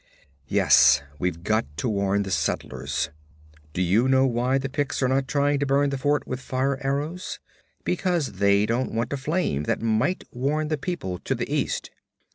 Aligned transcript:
'Yes. 0.47 1.03
We've 1.19 1.43
got 1.43 1.67
to 1.77 1.87
warn 1.87 2.23
the 2.23 2.31
settlers. 2.31 3.11
Do 3.73 3.83
you 3.83 4.07
know 4.07 4.25
why 4.25 4.57
the 4.57 4.67
Picts 4.67 5.03
are 5.03 5.07
not 5.07 5.27
trying 5.27 5.59
to 5.59 5.67
burn 5.67 5.91
the 5.91 5.97
fort 5.99 6.25
with 6.25 6.41
fire 6.41 6.79
arrows? 6.83 7.39
Because 7.83 8.39
they 8.41 8.65
don't 8.65 8.95
want 8.95 9.13
a 9.13 9.17
flame 9.17 9.65
that 9.65 9.79
might 9.79 10.23
warn 10.31 10.69
the 10.69 10.77
people 10.79 11.19
to 11.19 11.35
the 11.35 11.47
east. 11.53 11.91